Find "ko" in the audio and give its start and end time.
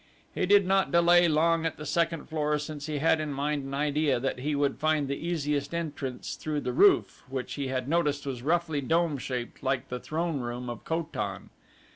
10.85-11.07